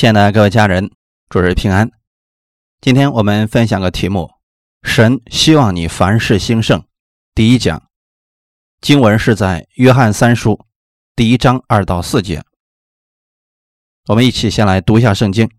[0.00, 0.90] 亲爱的各位家人，
[1.28, 1.90] 祝日平安。
[2.80, 4.30] 今天我们分享个题目：
[4.82, 6.82] 神希望你凡事兴盛。
[7.34, 7.86] 第一讲
[8.80, 10.64] 经文是在约翰三书
[11.14, 12.42] 第一章二到四节。
[14.06, 15.50] 我们一起先来读一下圣经。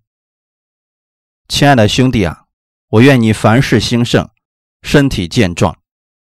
[1.47, 2.45] 亲爱的兄弟啊，
[2.87, 4.27] 我愿你凡事兴盛，
[4.81, 5.77] 身体健壮，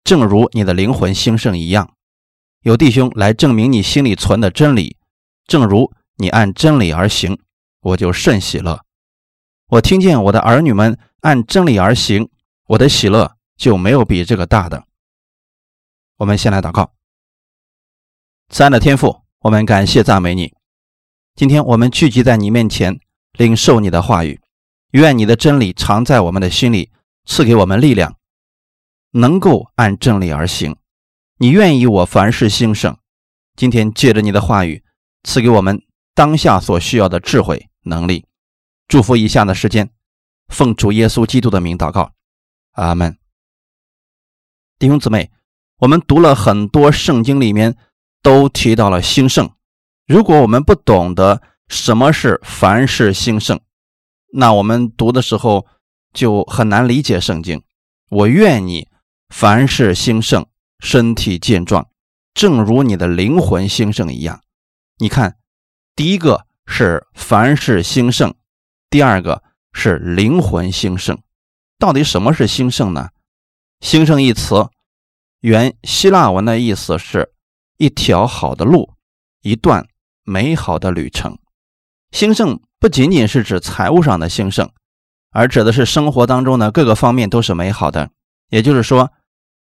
[0.05, 1.93] 正如你的灵魂兴盛一样。
[2.61, 4.95] 有弟兄来证明你心里存的真理，
[5.45, 7.37] 正如你按真理而行，
[7.87, 8.83] 我就甚喜乐。
[9.67, 12.29] 我听见我的儿女们按真理而行，
[12.67, 14.83] 我的喜乐就没有比这个大的。
[16.17, 16.91] 我们先来祷告，
[18.49, 20.53] 慈爱的天父，我们感谢赞美你。
[21.35, 22.99] 今天我们聚集在你面前，
[23.33, 24.41] 领受你的话语，
[24.91, 26.91] 愿你的真理藏在我们的心里，
[27.25, 28.17] 赐给我们力量，
[29.11, 30.75] 能够按真理而行。
[31.37, 32.97] 你愿意我凡事兴盛。
[33.55, 34.83] 今天借着你的话语，
[35.23, 35.81] 赐给我们
[36.13, 38.25] 当下所需要的智慧能力。
[38.87, 39.89] 祝福以下的时间，
[40.47, 42.11] 奉主耶稣基督的名祷告，
[42.73, 43.17] 阿门。
[44.77, 45.31] 弟兄姊妹，
[45.79, 47.75] 我们读了很多圣经，里面
[48.21, 49.49] 都提到了兴盛。
[50.05, 53.59] 如果我们不懂得什么是凡事兴盛，
[54.33, 55.65] 那我们读的时候
[56.13, 57.63] 就很难理解圣经。
[58.09, 58.87] 我愿你
[59.29, 60.45] 凡事兴盛。
[60.79, 61.89] 身体健壮，
[62.35, 64.43] 正如你的灵魂兴盛一样。
[64.99, 65.39] 你看，
[65.95, 68.35] 第一个是凡事兴盛，
[68.89, 69.41] 第二个
[69.73, 71.17] 是灵魂兴盛。
[71.79, 73.09] 到底什么是兴盛呢？
[73.79, 74.67] 兴盛一词，
[75.39, 77.31] 原希腊文的意思是
[77.77, 78.93] 一条好的路，
[79.41, 79.87] 一段
[80.23, 81.39] 美好的旅程。
[82.11, 84.69] 兴盛不仅仅是指财务上的兴盛，
[85.31, 88.11] 而指的是生活当中的各个方面都是美好的。
[88.49, 89.11] 也就是说。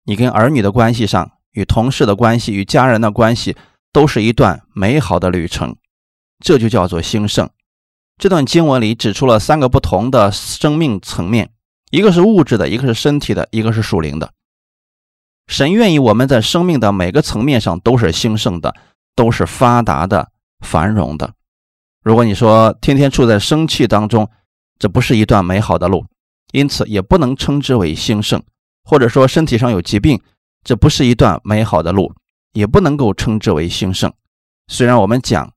[0.03, 3.55] 你跟儿女的关系上，与同事的关系，与家人的关系，
[3.93, 5.75] 都是一段美好的旅程，
[6.41, 7.49] 这就叫做兴盛。
[8.17, 11.51] 这段经文里指出了三个不同的生命层面，
[11.91, 14.33] 一个是物质的，一个是身体的，一个是属灵的。
[15.47, 18.75] 神愿意我们在生命的每个层面上都是兴盛的，
[19.15, 21.33] 都是发达的、繁荣的。
[22.03, 24.29] 如果你说天天处在生气当中，
[24.79, 26.05] 这不是一段美好的路，
[26.51, 28.41] 因此也不能称之为兴盛。
[28.83, 30.19] 或者说身体上有疾病，
[30.63, 32.13] 这不是一段美好的路，
[32.53, 34.11] 也不能够称之为兴盛。
[34.67, 35.53] 虽然我们讲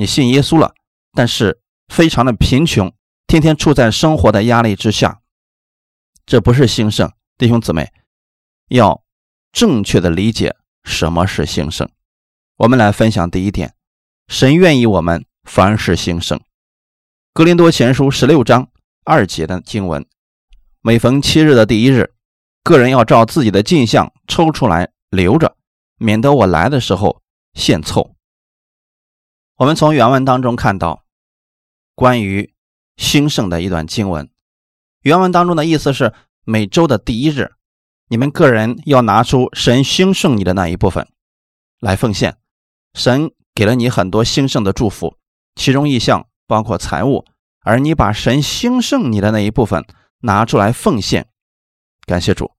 [0.00, 0.72] 你信耶稣了，
[1.12, 2.90] 但是非常的贫穷，
[3.26, 5.20] 天天处在生活的压力之下，
[6.24, 7.12] 这不是兴盛。
[7.36, 7.92] 弟兄姊妹，
[8.68, 9.04] 要
[9.52, 11.86] 正确的理解什么是兴盛。
[12.56, 13.74] 我们来分享第一点：
[14.26, 16.40] 神愿意我们凡事兴盛。
[17.34, 18.70] 格林多前书十六章
[19.04, 20.06] 二节的经文，
[20.80, 22.14] 每逢七日的第一日。
[22.64, 25.58] 个人要照自己的镜像抽出来留着，
[25.98, 27.20] 免得我来的时候
[27.52, 28.14] 献凑。
[29.60, 31.04] 我们从原文当中看到
[31.94, 32.54] 关于
[32.96, 34.30] 兴盛的一段经文，
[35.02, 36.14] 原文当中的意思是
[36.46, 37.52] 每周的第一日，
[38.08, 41.06] 你们个人要拿出神兴盛你的那一部分
[41.78, 42.38] 来奉献。
[42.94, 45.18] 神给了你很多兴盛的祝福，
[45.56, 47.26] 其中一项包括财物，
[47.60, 49.84] 而你把神兴盛你的那一部分
[50.20, 51.28] 拿出来奉献。
[52.06, 52.52] 感谢主，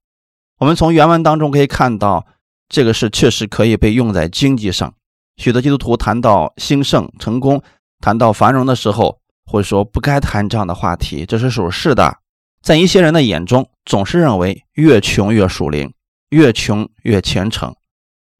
[0.60, 2.28] 我们从原文当中可以看到，
[2.70, 4.94] 这个是确实可以被用在经济上。
[5.38, 7.62] 许多基督徒谈到兴盛、成功、
[8.00, 12.20] 谈到繁荣的时候，会说不该谈这样的话题，这是属实的。
[12.62, 15.92] 在一些人的眼中，总是认为越穷越属灵，
[16.30, 17.76] 越穷越虔诚，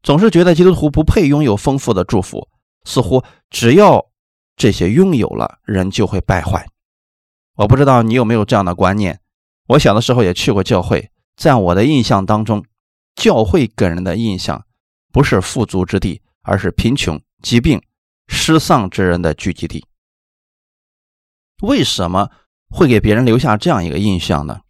[0.02, 2.48] 总是觉得基督徒不配拥有丰富的祝福，
[2.84, 4.06] 似乎只要
[4.56, 6.66] 这些拥有了，人就会败坏。
[7.56, 9.18] 我不知道你有没有这样的观念。
[9.68, 12.64] 我小的时候也去过教会，在我的印象当中，
[13.14, 14.64] 教会给人的印象
[15.12, 17.82] 不是富足之地，而是贫穷、疾病、
[18.28, 19.86] 失丧之人的聚集地。
[21.62, 22.30] 为什么
[22.68, 24.60] 会给别人留下这样一个印象呢？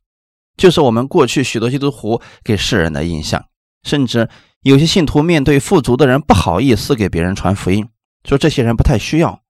[0.56, 3.46] 就是我们过去许多基督徒给世人的印象，
[3.82, 4.28] 甚至
[4.60, 7.88] 有些信徒面对富足的人不好意思给别人传福音，
[8.24, 9.42] 说这些人不太需要。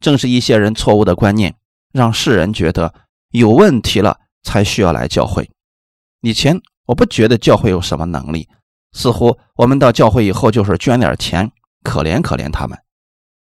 [0.00, 1.56] 正是一些人错误的观念，
[1.92, 2.94] 让世人觉得
[3.30, 4.20] 有问题了。
[4.44, 5.48] 才需要来教会。
[6.20, 8.48] 以前我不觉得教会有什么能力，
[8.92, 11.50] 似乎我们到教会以后就是捐点钱，
[11.82, 12.78] 可怜可怜他们。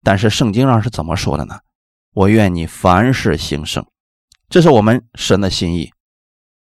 [0.04, 1.60] 但是圣经上是怎么说的呢？
[2.14, 3.86] 我愿你凡事兴盛，
[4.50, 5.92] 这是我们神的心意。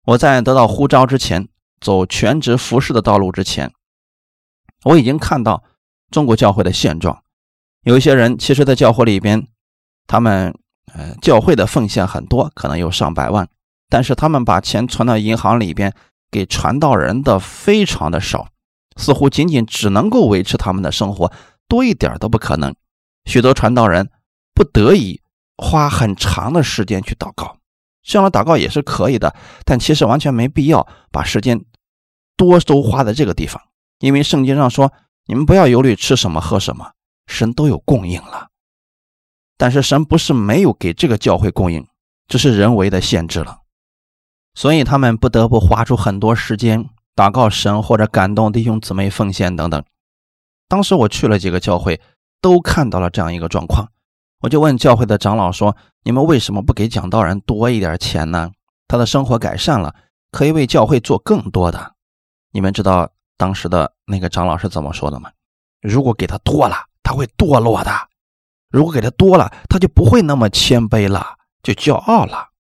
[0.07, 1.49] 我在得到呼召之前，
[1.81, 3.73] 走全职服侍的道路之前，
[4.85, 5.63] 我已经看到
[6.11, 7.23] 中国教会的现状。
[7.83, 9.47] 有一些人其实，在教会里边，
[10.07, 10.55] 他们
[10.93, 13.49] 呃教会的奉献很多，可能有上百万。
[13.89, 15.95] 但是他们把钱存到银行里边，
[16.31, 18.49] 给传道人的非常的少，
[18.99, 21.33] 似乎仅仅只能够维持他们的生活，
[21.67, 22.75] 多一点都不可能。
[23.25, 24.11] 许多传道人
[24.53, 25.23] 不得已
[25.57, 27.57] 花很长的时间去祷告，
[28.03, 29.35] 这样的祷告也是可以的，
[29.65, 31.65] 但其实完全没必要把时间
[32.37, 33.63] 多都花在这个地方，
[34.01, 34.93] 因为圣经上说，
[35.27, 36.93] 你们不要忧虑吃什么喝什么，
[37.27, 38.49] 神都有供应了。
[39.57, 41.87] 但是神不是没有给这个教会供应，
[42.27, 43.59] 这是人为的限制了，
[44.55, 49.85] 所以他们不得不花出很多时间祷告神或者感动弟兄姊妹奉献等等。
[50.69, 52.01] 当时我去了几个教会，
[52.41, 53.89] 都看到了这样一个状况。
[54.39, 58.53] 我就问教会的长老说：“你们为什么不给讲道人多一点钱呢？
[58.87, 59.97] 他的生活改善了，
[60.31, 61.97] 可以为教会做更多的。”
[62.55, 65.33] 你们知道当时的那个长老是怎么说的吗？
[65.81, 67.91] 如果给他多了，他会堕落的；
[68.71, 71.35] 如果给他多了，他就不会那么谦卑了，
[71.65, 72.51] 就骄傲了。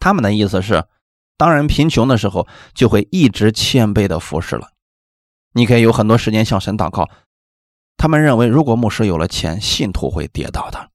[0.00, 0.82] 他们的意思是，
[1.38, 4.72] 当人贫穷的时候，就会一直谦卑的服侍了。
[5.54, 7.08] 你可以有很多时间向神祷告。
[7.96, 10.90] 他们认为，如果牧师有了钱，信徒会跌倒的。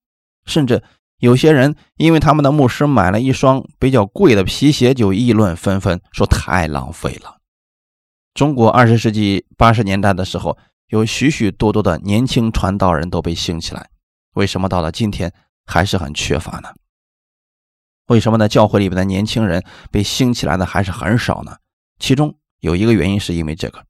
[0.45, 0.83] 甚至
[1.17, 7.37] 有些人因为他们的牧师买了一双比较贵的皮鞋，就议论纷纷，说太浪费了。
[8.33, 10.57] 中国二十世纪八十年代的时候，
[10.87, 13.89] 有许许多多的年轻传道人都被兴起来，
[14.33, 15.31] 为什么到了今天
[15.65, 16.69] 还是很缺乏呢？
[18.07, 21.55] 为什么在教会里边的年轻人被兴起来的还是很少呢？
[21.99, 23.83] 其中有一个原因，是因为这个。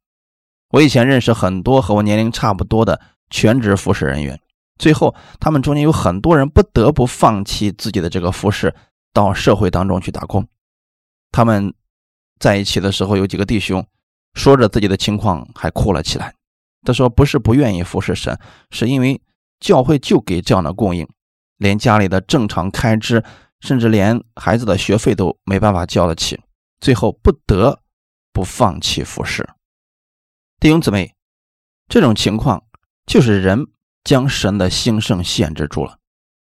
[0.70, 3.00] 我以前认识很多和我年龄差不多的
[3.30, 4.40] 全职服侍人员，
[4.78, 8.74] 最后他们中间有很多人不得不放弃自己的这个服侍，
[9.14, 10.48] 到社会当中去打工。
[11.32, 11.74] 他们
[12.40, 13.86] 在一起的时候，有几个弟兄
[14.34, 16.34] 说着自己的情况，还哭了起来。
[16.86, 18.38] 他说：“不是不愿意服侍神，
[18.70, 19.22] 是因为
[19.60, 21.08] 教会就给这样的供应，
[21.58, 23.24] 连家里的正常开支，
[23.64, 26.38] 甚至连孩子的学费都没办法交得起，
[26.82, 27.80] 最后不得
[28.34, 29.48] 不放弃服侍。”
[30.60, 31.16] 弟兄姊妹，
[31.88, 32.62] 这种情况
[33.06, 33.66] 就是人
[34.04, 35.98] 将神的兴盛限制住了。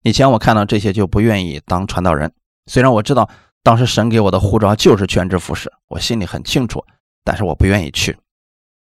[0.05, 2.33] 以前我看到这些就不愿意当传道人，
[2.67, 3.29] 虽然我知道
[3.65, 6.85] 当时神给我的护照就是全职服侍，我心里很清楚，
[7.25, 8.17] 但是我不愿意去。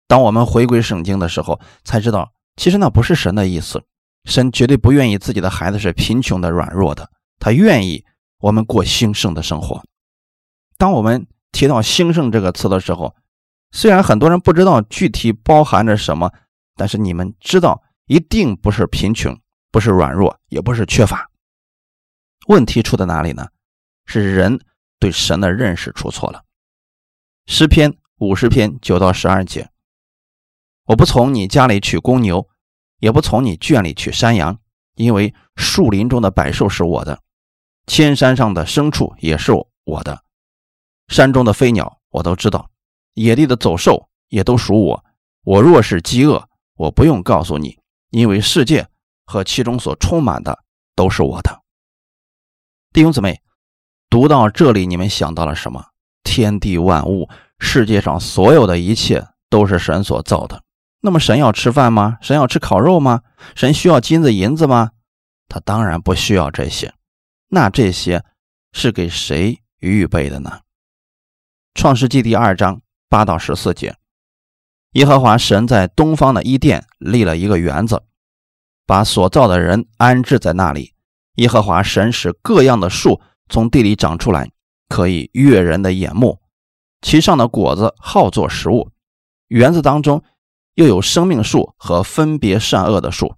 [0.08, 3.84] 当我们回归圣经的时候，才知道其实那不是神的意思。
[4.24, 8.04] 神绝对不愿意自己的孩子是贫穷的、软弱的，他愿意
[8.38, 9.84] 我们过兴盛的生活。
[10.78, 13.14] 当我们提到“兴盛”这个词的时候，
[13.72, 16.32] 虽然很多人不知道具体包含着什么，
[16.74, 19.38] 但是你们知道，一定不是贫穷，
[19.70, 21.30] 不是软弱，也不是缺乏。
[22.48, 23.48] 问题出在哪里呢？
[24.04, 24.60] 是人
[24.98, 26.44] 对神的认识出错了。
[27.46, 29.70] 诗篇五十篇九到十二节：
[30.84, 32.48] 我不从你家里取公牛，
[32.98, 34.60] 也不从你圈里取山羊，
[34.94, 37.20] 因为树林中的百兽是我的，
[37.86, 39.52] 千山上的牲畜也是
[39.84, 40.22] 我的，
[41.08, 42.70] 山中的飞鸟我都知道。
[43.14, 45.04] 野地的走兽也都属我。
[45.44, 47.78] 我若是饥饿，我不用告诉你，
[48.10, 48.88] 因为世界
[49.24, 50.58] 和其中所充满的
[50.94, 51.62] 都是我的。
[52.92, 53.40] 弟兄姊妹，
[54.10, 55.86] 读到这里，你们想到了什么？
[56.24, 57.28] 天地万物，
[57.60, 60.62] 世界上所有的一切都是神所造的。
[61.00, 62.18] 那么，神要吃饭吗？
[62.20, 63.22] 神要吃烤肉吗？
[63.54, 64.90] 神需要金子银子吗？
[65.48, 66.92] 他当然不需要这些。
[67.48, 68.24] 那这些
[68.72, 70.60] 是给谁预备的呢？
[71.74, 72.82] 创世纪第二章。
[73.08, 73.96] 八到十四节，
[74.94, 78.02] 耶和华神在东方的伊甸立了一个园子，
[78.84, 80.92] 把所造的人安置在那里。
[81.36, 84.50] 耶和华神使各样的树从地里长出来，
[84.88, 86.40] 可以悦人的眼目，
[87.00, 88.90] 其上的果子好作食物。
[89.46, 90.24] 园子当中
[90.74, 93.36] 又有生命树和分别善恶的树，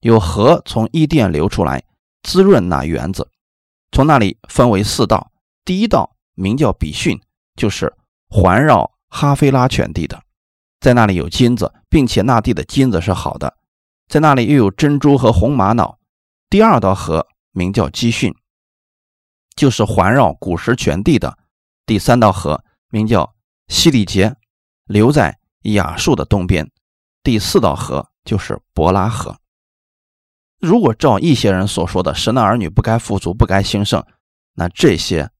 [0.00, 1.82] 有河从伊甸流出来，
[2.22, 3.30] 滋润那园子。
[3.92, 5.32] 从那里分为四道，
[5.64, 7.20] 第一道名叫比逊，
[7.56, 7.94] 就是
[8.28, 8.92] 环绕。
[9.10, 10.22] 哈菲拉全地的，
[10.80, 13.56] 在那里有金子，并且那地的金子是好的，
[14.06, 15.98] 在那里又有珍珠和红玛瑙。
[16.50, 18.34] 第二道河名叫基逊，
[19.56, 21.38] 就是环绕古时全地的。
[21.86, 23.34] 第三道河名叫
[23.68, 24.36] 西里杰，
[24.84, 26.70] 留在亚述的东边。
[27.22, 29.34] 第四道河就是伯拉河。
[30.60, 34.04] 如果照一些人所说的，神的儿女不该富足，不该兴盛，
[34.54, 35.30] 那这些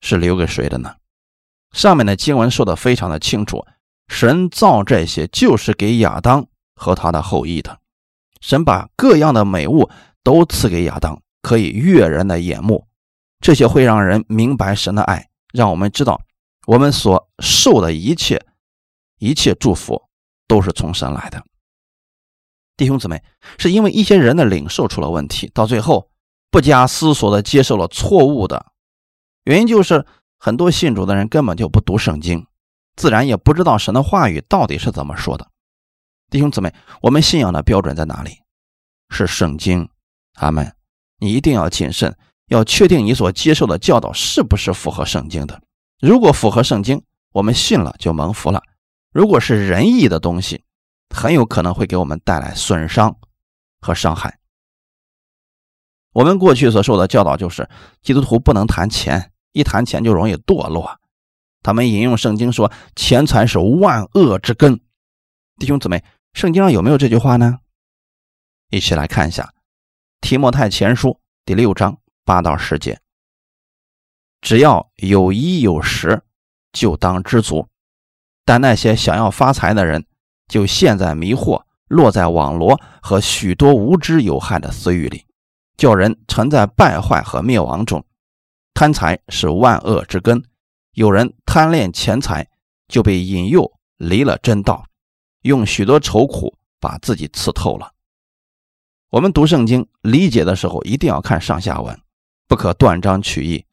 [0.00, 0.94] 是留给谁的呢？
[1.72, 3.64] 上面的经文说的非常的清楚，
[4.08, 7.78] 神造这些就是给亚当和他的后裔的。
[8.40, 9.88] 神把各样的美物
[10.22, 12.86] 都赐给亚当，可以悦人的眼目，
[13.40, 16.20] 这些会让人明白神的爱，让我们知道
[16.66, 18.44] 我们所受的一切
[19.18, 20.02] 一切祝福
[20.46, 21.42] 都是从神来的。
[22.80, 23.22] 弟兄姊妹，
[23.58, 26.08] 是因为一些人的领受出了问题，到最后
[26.50, 28.72] 不加思索的接受了错误的
[29.44, 30.06] 原因就是。
[30.42, 32.46] 很多信主的人根本就不读圣经，
[32.96, 35.46] 自然也不知道神的话语到底是怎么说的。
[36.30, 36.72] 弟兄姊妹，
[37.02, 38.38] 我们信仰的标准在哪里？
[39.10, 39.86] 是圣经。
[40.36, 40.74] 阿门。
[41.18, 45.60] 你一定要谨慎，要确定你所接受的教导是不是符合圣经的。
[46.00, 48.62] 如果符合圣经，我们信了就蒙福了；
[49.12, 50.64] 如果是仁义的东西，
[51.10, 53.18] 很有可能会给我们带来损伤
[53.80, 54.38] 和伤害。
[56.12, 57.68] 我们过去所受的教导就是，
[58.02, 60.98] 基督徒不能谈钱，一谈钱就容易堕落。
[61.62, 64.80] 他们引用圣经说，钱财是万恶之根。
[65.58, 66.02] 弟兄姊妹，
[66.32, 67.58] 圣经上有没有这句话呢？
[68.70, 69.42] 一起来看一下
[70.20, 71.08] 《提摩太前书》
[71.44, 73.00] 第六章八到十节：
[74.40, 76.22] 只要有衣有食，
[76.72, 77.68] 就当知足；
[78.44, 80.06] 但那些想要发财的人，
[80.50, 85.24] 就陷在迷惑、落在网罗和许多无知有害的私欲里。
[85.78, 88.04] 叫人沉在败坏和灭亡中，
[88.74, 90.44] 贪财是万恶之根。
[90.92, 92.46] 有人贪恋钱财，
[92.88, 94.84] 就被引诱离了真道，
[95.42, 97.92] 用许多愁苦把自己刺透了。
[99.08, 101.98] 我们读圣经理解的时候，一定要看上下文，
[102.46, 103.64] 不可断章取义。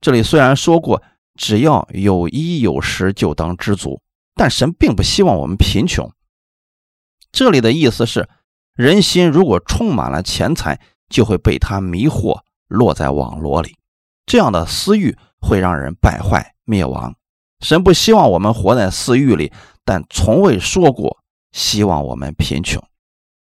[0.00, 1.00] 这里虽然说过
[1.36, 4.02] 只要有衣有食就当知足，
[4.34, 6.12] 但神并不希望我们贫穷。
[7.30, 8.28] 这里的意思是，
[8.74, 10.80] 人心如果充满了钱财。
[11.12, 13.76] 就会被他迷惑，落在网罗里。
[14.24, 17.14] 这样的私欲会让人败坏灭亡。
[17.60, 19.52] 神不希望我们活在私欲里，
[19.84, 21.18] 但从未说过
[21.50, 22.82] 希望我们贫穷。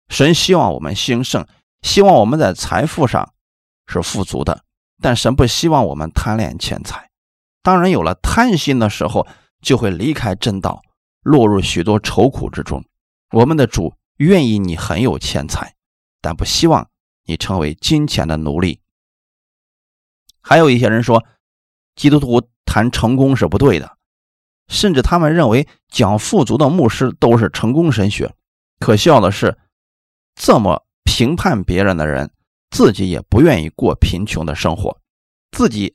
[0.08, 1.46] 神希望我们兴盛，
[1.82, 3.34] 希望我们在财富上
[3.86, 4.64] 是富足的。
[5.02, 7.10] 但神不希望我们贪恋钱财。
[7.62, 9.26] 当人有了贪心的时候，
[9.62, 10.82] 就会离开正道，
[11.22, 12.84] 落入许多愁苦之中。
[13.30, 15.74] 我们的主愿意你很有钱财，
[16.20, 16.86] 但不希望。
[17.24, 18.80] 你成为金钱的奴隶。
[20.40, 21.24] 还有一些人说，
[21.94, 23.96] 基督徒谈成功是不对的，
[24.66, 28.34] 甚至他们认为讲富足的牧师都是成功神学。
[28.80, 29.56] 可笑的是，
[30.34, 32.28] 这么评判别人的人，
[32.70, 35.00] 自己也不愿意过贫穷的生活，
[35.52, 35.94] 自己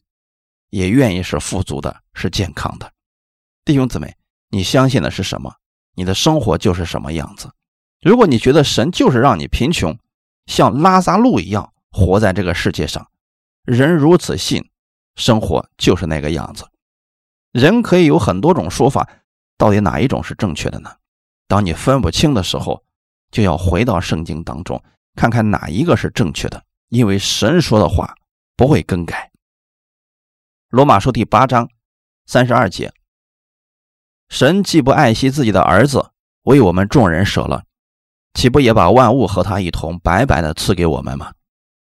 [0.70, 2.90] 也愿意是富足的，是健康的。
[3.68, 4.16] 弟兄姊妹，
[4.48, 5.54] 你相信的是什么，
[5.94, 7.52] 你的生活就是什么样子。
[8.00, 10.00] 如果你觉得神就是让你贫穷，
[10.46, 13.12] 像拉萨路一样活在这个世界上，
[13.66, 14.70] 人如此信，
[15.18, 16.66] 生活就是那个样子。
[17.52, 19.06] 人可以有很多种说法，
[19.58, 20.90] 到底哪一种是正确的呢？
[21.50, 22.82] 当你分不清的时候，
[23.32, 24.82] 就要回到圣经当中，
[25.14, 26.64] 看看哪一个是正确的。
[26.88, 28.16] 因为神说的话
[28.56, 29.30] 不会更改。
[30.70, 31.70] 罗马书第八章
[32.28, 32.94] 三十二节：
[34.30, 36.12] 神既不爱惜自己的儿子，
[36.44, 37.64] 为我们众人舍了。
[38.34, 41.32] 岂不也把万物和他一同白白的赐给我们吗？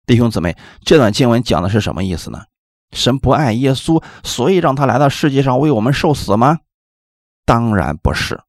[0.07, 2.45] 弟兄姊妹，这段经文讲的是什么意思呢？
[2.93, 6.59] 神不爱耶稣，所以让他来到世界上为我们受死吗？
[7.45, 8.41] 当然不是。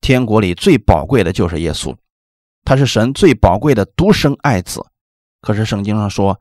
[0.00, 1.96] 天国里最宝贵的就是耶稣，
[2.64, 4.84] 他是神最宝贵的独生爱子。
[5.40, 6.40] 可是圣经上说，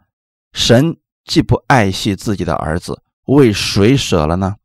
[0.53, 4.55] 神既不爱惜自己的儿子，为谁舍了呢？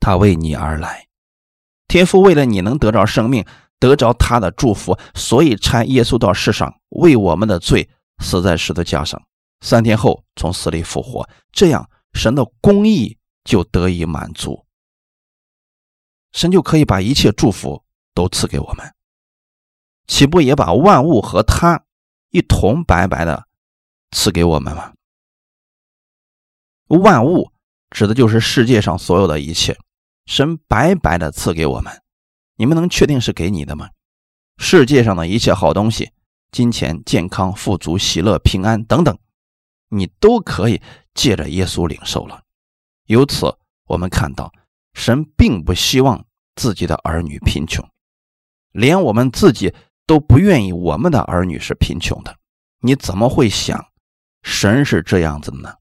[0.00, 1.06] 他为你而来，
[1.86, 3.46] 天父为了你能得着生命。
[3.80, 7.88] 得着他的祝福，所以差耶稣到世上为我们的罪
[8.22, 9.18] 死在十字架上，
[9.62, 14.66] 三天后从死里复活，这样神的公义就得以满足，
[16.32, 18.94] 神就可以把一切祝福都赐给我们，
[20.06, 21.82] 岂不也把万物和他
[22.28, 23.46] 一同白白的
[24.10, 24.92] 赐给我们吗？
[26.88, 27.50] 万物
[27.88, 29.78] 指的就是世界上所有的一切，
[30.30, 31.92] 神白白的赐给我们。
[32.54, 33.90] 你们能确定是给你的吗？
[34.58, 36.12] 世界上的一切好东西，
[36.52, 39.18] 金钱、健康、富足、喜乐、平安等等，
[39.88, 40.80] 你都可以
[41.14, 42.44] 借着耶稣领受了。
[43.06, 43.58] 由此，
[43.88, 44.52] 我们看到
[44.94, 47.84] 神并不希望自己的儿女贫穷，
[48.70, 49.74] 连我们自己
[50.06, 52.36] 都不愿意我们的儿女是贫穷的。
[52.78, 53.84] 你怎么会想
[54.44, 55.74] 神是这样子的呢？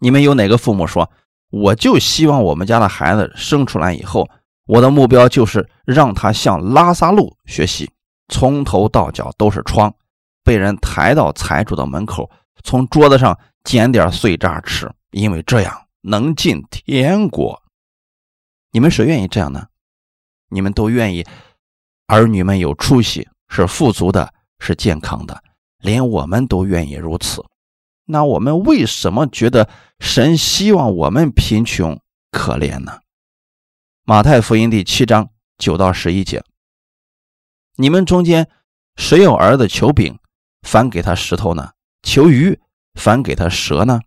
[0.00, 1.12] 你们有哪个父母说，
[1.54, 4.28] 我就希望我们家的孩子生出来以后？
[4.66, 7.90] 我的目标就是让他向拉萨路学习，
[8.28, 9.94] 从头到脚都是疮，
[10.42, 12.28] 被人抬到财主的门口，
[12.62, 17.62] 从桌子上捡点碎渣吃，因为这样能进天国。
[18.72, 19.66] 你们谁愿意这样呢？
[20.48, 21.24] 你们都愿意
[22.06, 25.40] 儿女们有出息，是富足的，是健康的，
[25.78, 27.44] 连我们都愿意如此。
[28.06, 29.68] 那我们为什么觉得
[29.98, 33.00] 神希望我们贫穷可怜呢？
[34.04, 36.44] 马太福音第七章九到十一节：
[37.76, 38.50] 你们中间
[38.96, 40.18] 谁有儿子求饼，
[40.60, 41.72] 反给他石头呢？
[42.02, 42.60] 求鱼，
[42.94, 44.00] 反给他蛇呢？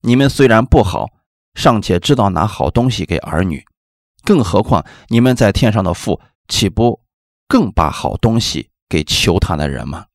[0.00, 1.06] 你们虽然不好，
[1.54, 3.64] 尚且知道拿好东西给儿女，
[4.24, 7.00] 更何况你们在天上的父，岂不
[7.46, 10.06] 更把好东西给求他的人吗？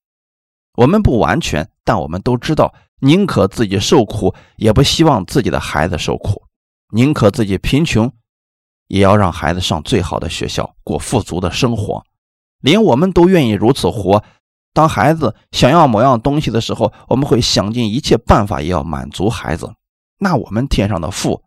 [0.76, 2.74] 我们不完全，但我们都知道，
[3.04, 6.42] 宁可自己受苦，也不希望自己的孩子受苦；
[6.94, 8.10] 宁可自己贫穷，
[8.88, 12.02] 也要让孩子上最好的学校，过富足的生活。
[12.62, 14.24] 连我们都愿意如此活。
[14.72, 19.76] 当孩子想要某样东西的时候，我们会想尽一切办法，也要满足孩子。
[20.18, 21.44] 那我们天上的父，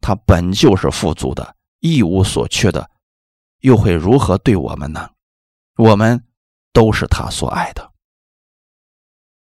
[0.00, 2.88] 他本就是富足的，一无所缺的，
[3.60, 5.10] 又会如何对我们呢？
[5.76, 6.24] 我们
[6.72, 7.92] 都是他所爱的。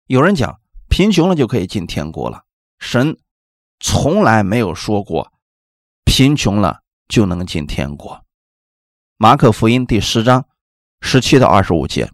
[0.08, 0.61] 有人讲，
[0.92, 2.44] 贫穷了就可以进天国了。
[2.78, 3.18] 神
[3.80, 5.32] 从来没有说过，
[6.04, 8.26] 贫穷了就能进天国。
[9.16, 10.46] 马可福音第十章
[11.00, 12.12] 十七到二十五节。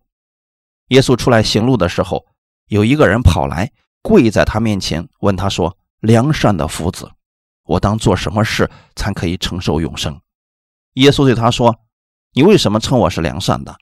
[0.90, 2.28] 耶稣出来行路的时候，
[2.68, 3.72] 有一个人跑来，
[4.04, 7.12] 跪在他面前，问他说：“良善的夫子，
[7.64, 10.22] 我当做什么事才可以承受永生？”
[10.94, 11.80] 耶稣对他说
[12.34, 13.76] ：“你为什么称我是良善的？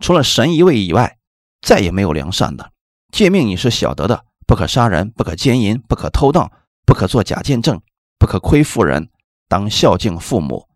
[0.00, 1.18] 除了神一位以外，
[1.62, 2.72] 再也没有良善的。
[3.12, 6.50] 诫命你是晓得的：不可杀人，不可奸淫，不可偷盗，
[6.84, 7.80] 不可作假见证，
[8.18, 9.08] 不可亏负人，
[9.46, 10.68] 当孝敬父母。”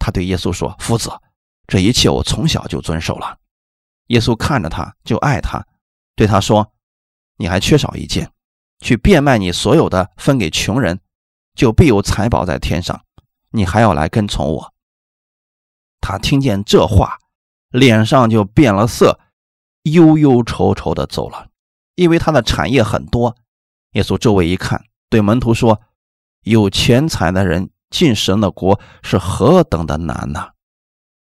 [0.00, 1.10] 他对耶稣说：“夫子，
[1.66, 3.36] 这一切我从小就遵守了。”
[4.08, 5.62] 耶稣看着他，就爱他，
[6.16, 6.72] 对他说
[7.36, 8.32] ：“你还缺少一件，
[8.80, 10.98] 去变卖你所有的，分给穷人，
[11.54, 13.04] 就必有财宝在天上。
[13.50, 14.72] 你还要来跟从我。”
[16.00, 17.18] 他听见这话，
[17.68, 19.20] 脸上就变了色，
[19.82, 21.48] 忧忧愁愁的走了，
[21.94, 23.36] 因为他的产业很多。
[23.92, 25.82] 耶稣周围一看，对门徒说
[26.44, 30.52] ：“有钱财的人进神的国是何等的难呐！”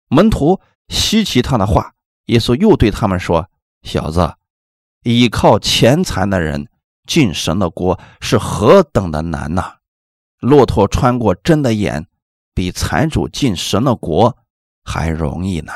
[0.09, 1.95] 门徒稀奇他的话。
[2.27, 3.49] 耶稣又对他们说
[3.87, 4.35] ：“小子，
[5.05, 6.69] 依靠钱财的人
[7.07, 9.77] 进神的国是何等的难呐！
[10.41, 12.09] 骆驼穿过针的眼，
[12.53, 14.37] 比财主进神的国
[14.83, 15.73] 还容易呢。”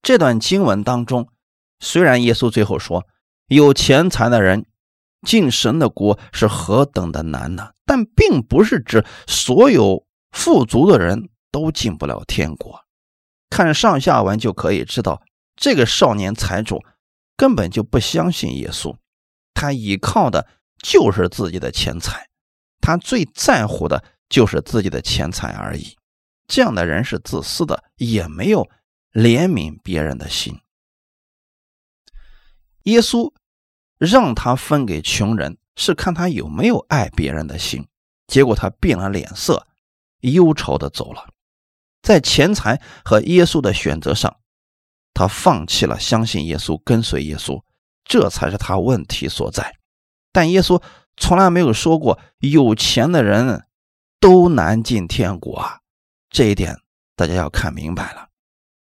[0.00, 1.28] 这段经文当中，
[1.84, 3.06] 虽然耶稣最后说
[3.46, 4.66] 有钱财的人
[5.26, 12.80] 进神的国是何等的难呢，但并不是指所有富足的人都进不了天国。
[13.50, 15.22] 看上下文就可以知道，
[15.54, 16.82] 这个少年财主
[17.36, 18.96] 根本就不相信耶稣，
[19.52, 20.48] 他依靠的
[20.82, 22.28] 就是自己的钱财，
[22.80, 25.96] 他最在乎的就是自己的钱财而已。
[26.48, 28.68] 这样的人是自私的，也没有
[29.12, 30.58] 怜悯别人的心。
[32.84, 33.32] 耶稣
[33.98, 37.86] 让他分给穷人，是看他有没有爱别人的心。
[38.26, 39.66] 结果他变了脸色，
[40.20, 41.28] 忧愁的走了。
[42.02, 44.36] 在钱财和耶稣的选择上，
[45.12, 47.62] 他放弃了相信耶稣、跟随耶稣，
[48.04, 49.76] 这才是他问题所在。
[50.32, 50.82] 但耶稣
[51.16, 53.66] 从来没有说过有钱的人
[54.20, 55.80] 都难进天国啊，
[56.30, 56.78] 这一点
[57.14, 58.28] 大家要看明白了。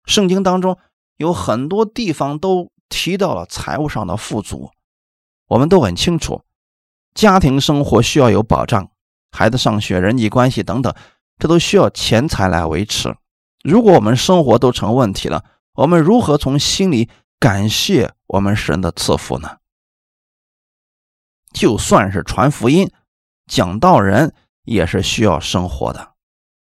[0.05, 0.79] 圣经当中
[1.17, 4.71] 有很多地方都提到了财务上的富足，
[5.49, 6.43] 我们都很清楚，
[7.15, 8.91] 家庭生活需要有保障，
[9.31, 10.95] 孩子上学、人际关系等等。
[11.39, 13.17] 这都需要钱财来维持。
[13.63, 19.59] 如果我们生活都成问题了，我们如何从心里感谢我们神的赐福呢？
[21.53, 22.91] 就算是传福音、
[23.47, 26.15] 讲道人，也是需要生活的。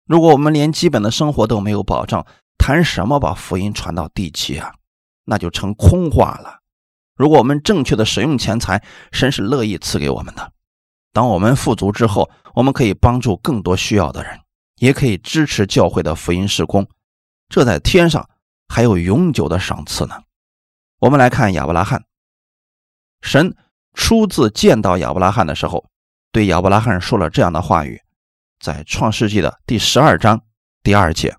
[0.05, 2.25] 如果我们连基本的生活都没有保障，
[2.57, 4.75] 谈什么把福音传到地极啊？
[5.29, 6.59] 那就成空话了。
[7.15, 10.51] 如果我们正确的使用钱财，神是乐意赐给我们的。
[11.13, 14.41] 当我们富足之后，我们可以帮助更多需要的人。
[14.77, 16.87] 也可以支持教会的福音事工，
[17.49, 18.29] 这在天上
[18.69, 20.21] 还有永久的赏赐呢。
[20.99, 22.05] 我们来看亚伯拉罕，
[23.21, 23.53] 神
[23.93, 25.89] 初次见到亚伯拉罕的时候，
[26.31, 28.01] 对亚伯拉罕说了这样的话语，
[28.61, 30.41] 在创世纪的第十二章
[30.81, 31.35] 第二节：“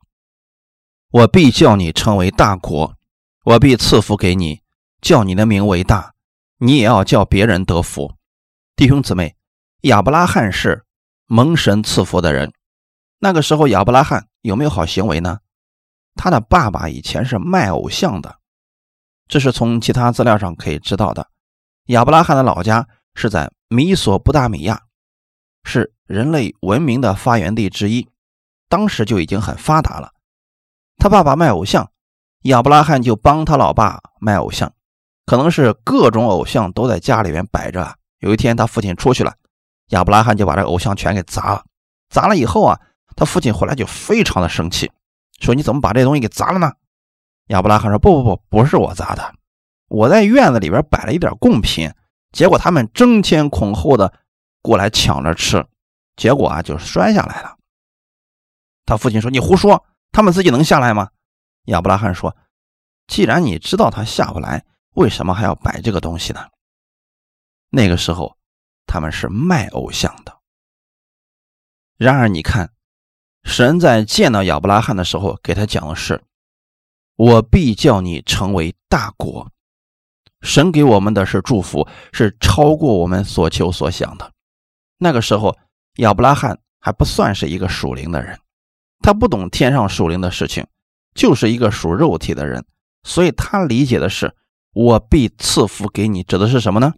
[1.11, 2.95] 我必叫你成为大国，
[3.51, 4.63] 我必赐福给你，
[5.01, 6.15] 叫你的名为大，
[6.59, 8.15] 你也要叫别人得福。”
[8.77, 9.35] 弟兄姊妹，
[9.81, 10.85] 亚伯拉罕是
[11.27, 12.53] 蒙神赐福的人。
[13.19, 15.41] 那个时候，亚伯拉罕有没有好行为呢？
[16.15, 18.39] 他的爸爸以前是卖偶像的，
[19.27, 21.29] 这是从其他资料上可以知道的。
[21.87, 22.87] 亚伯拉罕的老家
[23.17, 24.83] 是在米索不达米亚，
[25.65, 28.09] 是人类文明的发源地之一，
[28.69, 30.13] 当时就已经很发达了。
[30.99, 31.91] 他爸爸卖偶像，
[32.43, 34.73] 亚伯拉罕就帮他老爸卖偶像，
[35.27, 37.97] 可能是各种偶像都在家里面摆着。
[38.19, 39.35] 有一天他父亲出去了，
[39.89, 41.65] 亚伯拉罕就把这偶像全给砸了。
[42.09, 42.81] 砸了以后啊。
[43.17, 44.91] 他父亲回来就非常的生气，
[45.41, 46.73] 说：“你怎么把这东西给砸了呢？”
[47.49, 49.35] 亚伯拉罕说：“不不不，不是我砸的，
[49.89, 51.93] 我在院子里边摆了一点贡品，
[52.33, 54.11] 结果他们争先恐后的
[54.63, 55.67] 过来抢着吃，
[56.17, 57.57] 结果啊就摔下来了。”
[58.87, 61.11] 他父亲说：“你胡说，他们自己能下来吗？”
[61.71, 62.37] 亚伯拉罕说
[63.07, 66.49] ：“既然你知道他下不来，为什么还要摆这个东西呢？
[67.71, 68.37] 那个时候
[68.87, 70.37] 他们是卖偶像的。
[71.97, 72.73] 然而你看，
[73.45, 76.23] 神在见到亚伯拉罕的时候，给他讲的是
[77.17, 79.51] ：“我必叫你成为大国。”
[80.43, 84.33] 神给我们的是祝福，是超过我们所求所想的。
[84.99, 85.57] 那个时候，
[85.97, 88.41] 亚伯拉罕还不算是一个属灵的人，
[89.01, 90.67] 他不懂天上属灵的事情，
[91.15, 92.65] 就是一个属肉体的人，
[93.03, 94.35] 所以他理解的是
[94.73, 96.95] “我必赐福给你”，指的是什么呢？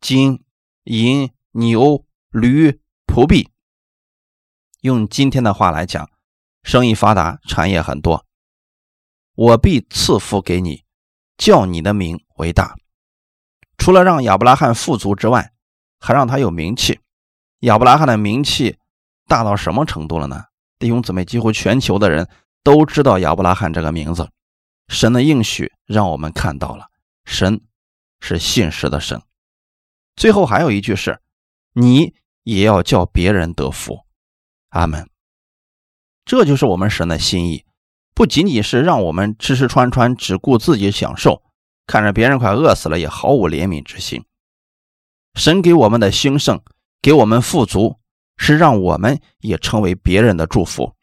[0.00, 0.44] 金、
[0.84, 3.50] 银、牛、驴、仆婢。
[4.80, 6.10] 用今天的话来讲，
[6.62, 8.24] 生意发达，产业很多，
[9.34, 10.84] 我必赐福给你。
[11.36, 12.76] 叫你的名为大，
[13.78, 15.54] 除了让亚伯拉罕富足之外，
[15.98, 17.00] 还让他有名气。
[17.60, 18.76] 亚伯拉罕的名气
[19.26, 20.44] 大到什么程度了呢？
[20.78, 22.28] 弟兄姊妹，几乎全球的人
[22.62, 24.30] 都知道亚伯拉罕这个名字。
[24.88, 26.88] 神的应许让我们看到了，
[27.24, 27.60] 神
[28.20, 29.22] 是信实的神。
[30.16, 31.20] 最后还有一句是：
[31.72, 34.00] 你也要叫别人得福。
[34.70, 35.08] 阿门。
[36.24, 37.64] 这就是我们神的心意。
[38.14, 41.42] 不仅仅是让我们吃吃穿穿，只顾自己享受，
[41.86, 44.24] 看着别人快饿死了也毫无怜悯之心。
[45.34, 46.60] 神给我们的兴盛，
[47.00, 47.98] 给我们富足，
[48.36, 50.94] 是让我们也成为别人的祝福。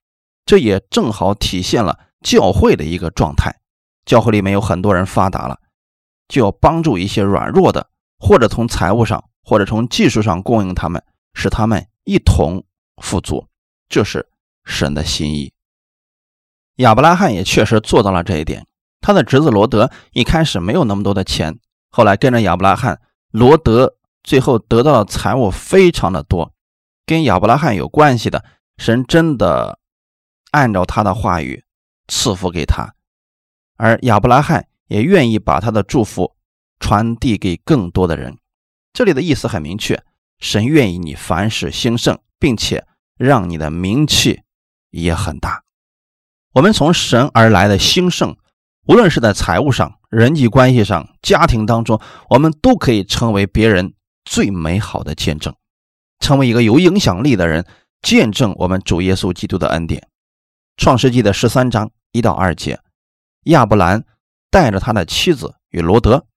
[0.47, 3.53] 这也正好体现了教会的一个状态。
[4.05, 5.59] 教会里面有很多人发达了，
[6.29, 12.63] 就要帮助一些软弱的，或者从财务上，或者从技术上供应他们，使他们一同
[13.03, 13.45] 富足。
[13.89, 14.29] 这是
[14.63, 15.53] 神的心意。
[16.77, 18.65] 亚伯拉罕也确实做到了这一点。
[19.01, 26.53] 他的侄子罗德一开始没有那么多的钱，后来跟着亚伯拉罕，罗德最后得到的财物非常的多。
[27.05, 28.43] 跟亚伯拉罕有关系的
[28.77, 29.79] 神真的
[30.57, 31.63] 按照他的话语
[32.07, 32.95] 赐福给他，
[33.75, 36.35] 而亚伯拉罕也愿意把他的祝福
[36.79, 38.39] 传递给更多的人。
[38.91, 40.03] 这里的意思很明确：
[40.39, 44.41] 神愿意你凡事兴盛，并且让你的名气
[44.89, 45.63] 也很大。
[46.53, 48.35] 我们从神而来的兴盛，
[48.87, 53.93] 无论是在财务上、人际关系上、家庭当中，我们都可以成为别人
[54.25, 55.53] 最美好的见证，
[56.19, 57.63] 成为一个有影响力的人，
[58.01, 60.07] 见证我们主耶稣基督的恩典。
[60.77, 62.79] 创世纪的十三章一到二节，
[63.45, 64.05] 亚伯兰
[64.49, 66.27] 带着他的妻子与罗德，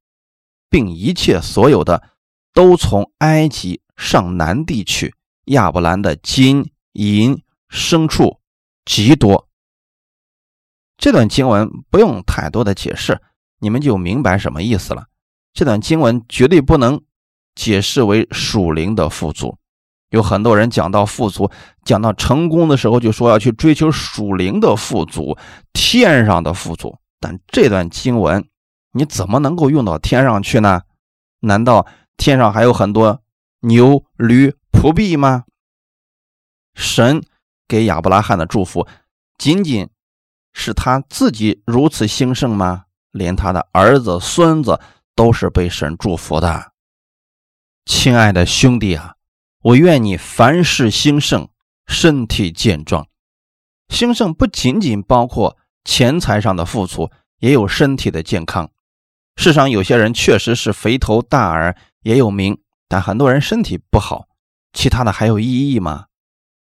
[0.71, 2.03] 并一切所有的，
[2.55, 5.15] 都从埃及上南地去。
[5.45, 8.41] 亚伯兰的金银牲畜
[8.85, 9.49] 极多。
[10.97, 13.21] 这段经文不用太多的解释，
[13.59, 15.07] 你们就明白什么意思了。
[15.53, 17.03] 这段经文绝对不能
[17.55, 19.59] 解释为属灵的富足。
[20.11, 21.51] 有很多人讲到富足、
[21.85, 25.37] 讲到成功的时候，就说要去追求属灵的富足、
[25.73, 26.99] 天上的富足。
[27.19, 28.49] 但这段经文
[28.93, 30.83] 你怎么能够用到天上去呢？
[31.41, 33.21] 难道天上还有很多
[33.61, 35.45] 牛、驴、仆婢吗？
[36.75, 37.23] 神
[37.67, 38.87] 给亚伯拉罕的祝福
[39.39, 39.89] 仅仅。
[40.53, 42.87] 是他自己如此兴盛吗？
[43.13, 44.81] 连他的儿子、孙子
[45.15, 46.73] 都是被神祝福的。
[47.87, 49.15] 亲爱的兄弟啊，
[49.63, 51.51] 我愿你凡事兴盛，
[51.87, 53.07] 身体健壮。
[53.91, 58.71] 兴盛不仅仅包括钱财上的富足，也有身体的健康。
[59.37, 64.29] 世上有些人确实是肥头大耳，也有名，但很多人身体不好，
[64.73, 66.07] 其他的还有意义吗？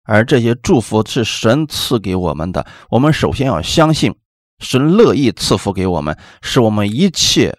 [0.02, 4.16] 而这些祝福是神赐给我们的，我们首先要相信
[4.58, 7.56] 神乐意赐福给我们，使我们一切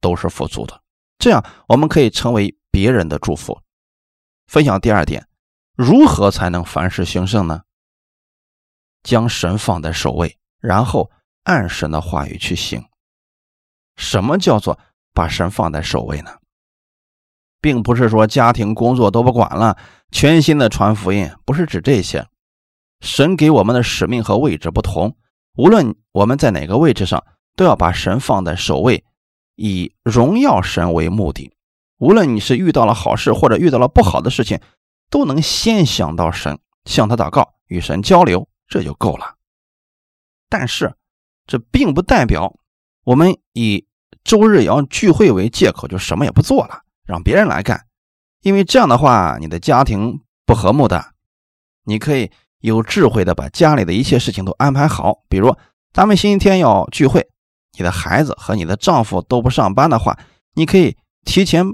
[0.00, 0.80] 都是富足的，
[1.18, 3.60] 这样我们可以成为别人的祝福。
[4.50, 5.28] 分享第二点，
[5.76, 7.62] 如何才能凡事兴盛呢？
[9.04, 11.08] 将神放在首位，然后
[11.44, 12.84] 按神的话语去行。
[13.94, 14.76] 什么叫做
[15.14, 16.32] 把神放在首位呢？
[17.60, 19.78] 并不是说家庭工作都不管了，
[20.10, 22.26] 全新的传福音，不是指这些。
[23.00, 25.16] 神给我们的使命和位置不同，
[25.54, 29.04] 无论我们在哪个位置上，都要把神放在首位，
[29.54, 31.54] 以荣耀神为目的。
[32.00, 34.58] 无论你是遇到了好事，或者遇到了不好的事情，
[35.10, 39.34] 都能先想到神，向他祷告，与神交流，这就够了。
[40.48, 40.94] 但是，
[41.46, 42.56] 这并不代表
[43.04, 43.86] 我们以
[44.24, 46.80] 周日要聚会为借口，就什么也不做了。
[47.04, 47.86] 让别人来干，
[48.40, 51.12] 因为这样的话，你的家庭不和睦的。
[51.84, 55.22] 你可以有智慧的把家里的一切事情都安排好。
[55.28, 55.54] 比如，
[55.92, 57.28] 咱们星期天要聚会，
[57.76, 60.18] 你的孩子和你的丈夫都不上班的话，
[60.54, 61.66] 你可以提前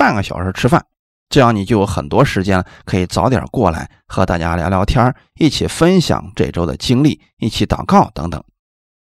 [0.00, 0.86] 半个小时吃饭，
[1.28, 8.42] 这样你就有很多时间了可以早点过来和大家聊聊天，一起分享这周的经历，一起祷告等等。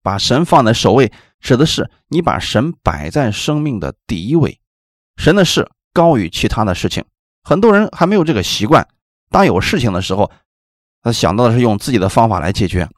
[0.01, 4.59] 把神放在首位，指的是你把神摆在生命的第一位，
[5.17, 7.05] 神的事高于其他的事情。
[7.43, 8.87] 很多人还没有这个习惯，
[9.29, 10.31] 当有事情的时候，
[11.03, 12.89] 他想到的是用自己的方法来解决，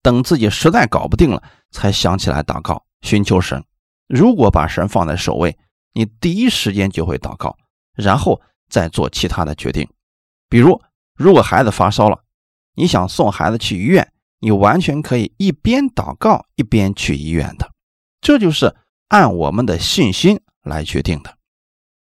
[0.00, 3.64] 等自己实在搞不定了，才想起来祷告寻求神。
[4.06, 5.58] 如果把神放在首位，
[5.92, 7.56] 你第一时间就会祷告，
[7.94, 9.88] 然后再做其他的决定。
[10.48, 10.80] 比如，
[11.14, 12.24] 如果孩子发烧了，
[12.74, 14.08] 你想送孩子去医院。
[14.44, 17.70] 你完全可以一边祷告一边去医院的，
[18.20, 18.74] 这就是
[19.06, 21.38] 按我们的信心来决定的。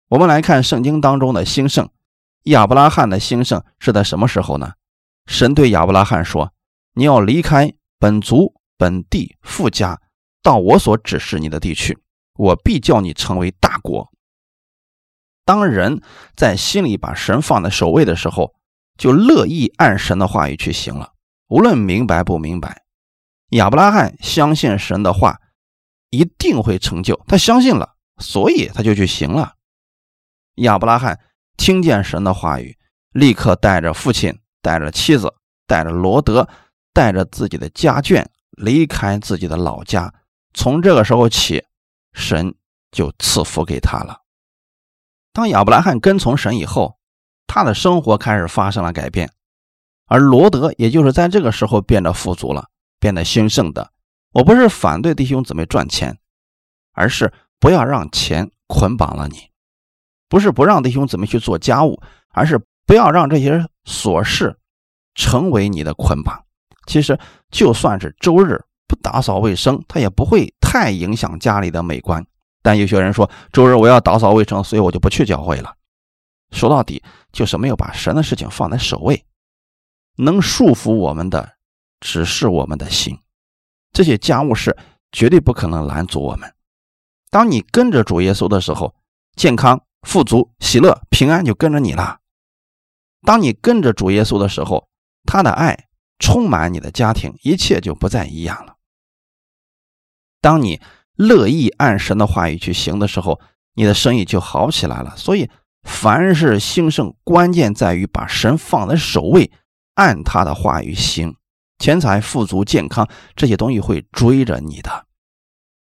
[0.06, 1.90] 我们来看圣经当中的兴盛，
[2.44, 4.74] 亚伯拉罕的兴盛是在什么时候呢？
[5.26, 6.52] 神对亚伯拉罕说
[6.94, 10.00] ：“你要离开本族、本地、富家，
[10.44, 11.98] 到我所指示你的地区，
[12.34, 14.10] 我必叫你成为大国。”
[15.44, 16.00] 当人
[16.36, 18.54] 在心里把神放在首位的时候，
[18.96, 21.12] 就乐意按神的话语去行了。
[21.48, 22.84] 无论明白不明白，
[23.50, 25.40] 亚伯拉罕相信神的话
[26.10, 27.20] 一定会成就。
[27.26, 29.54] 他相信了，所以他就去行了。
[30.56, 31.18] 亚伯拉罕
[31.56, 32.78] 听见神的话语，
[33.10, 35.34] 立刻带着父亲、带着妻子、
[35.66, 36.48] 带着罗德、
[36.94, 40.14] 带着自己的家眷离开自己的老家。
[40.54, 41.64] 从这个时候起，
[42.12, 42.54] 神
[42.90, 44.20] 就赐福给他了。
[45.32, 46.98] 当亚伯拉罕跟从神以后，
[47.46, 49.32] 他的生活开始发生了改变。
[50.06, 52.68] 而罗德也就是在这个时候变得富足了，
[53.00, 53.92] 变得兴盛的。
[54.32, 56.18] 我不是反对弟兄姊妹赚钱，
[56.92, 59.50] 而是不要让钱捆绑了你。
[60.28, 64.58] 不是不让弟兄姊妹去做家务，而是不要让这些琐事
[65.14, 66.44] 成为你的捆绑。
[66.86, 67.18] 其实
[67.50, 72.26] 就算是周日不打扫卫生，他也不会太影响家里的美观。
[72.62, 75.76] 但有些人说周日我要打扫卫生，所以我就不去教会了。
[76.50, 79.22] 说到底就是没有把神的事情放在首位。
[80.16, 81.56] 能束缚我们的
[82.00, 83.18] 只是我们的心，
[83.92, 84.74] 这些家务事
[85.10, 86.54] 绝对不可能拦阻我们。
[87.28, 88.94] 当你跟着主耶稣的时候，
[89.36, 92.20] 健康、富足、喜乐、平安就跟着你了。
[93.26, 94.88] 当你跟着主耶稣的时候，
[95.24, 98.76] 他的爱充满你的家庭，一切就不再一样了。
[100.42, 100.78] 当你
[101.16, 103.40] 乐意按神的话语去行的时候，
[103.74, 105.14] 你的生意就好起来了。
[105.16, 105.48] 所以，
[105.84, 109.50] 凡是兴盛，关键在于把神放在首位。
[109.94, 111.36] 按他的话语行，
[111.78, 115.06] 钱财、富足、健康这些东西会追着你的。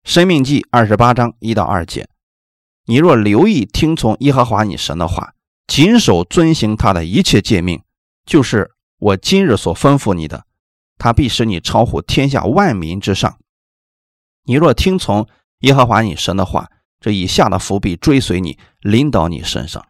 [0.03, 2.07] 生命记二十八章一到二节，
[2.85, 5.33] 你若留意听从耶和华你神的话，
[5.65, 7.81] 谨守遵行他的一切诫命，
[8.23, 10.45] 就是我今日所吩咐你的，
[10.99, 13.39] 他必使你超乎天下万民之上。
[14.47, 15.27] 你若听从
[15.59, 19.85] 耶和华你神的话，这以下的福必追随你，临到你身上。